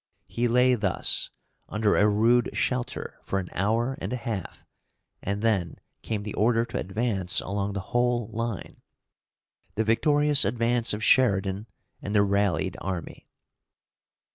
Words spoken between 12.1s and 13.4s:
the rallied army.